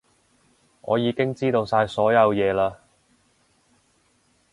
[0.81, 2.75] 我已經知道晒所有嘢嘞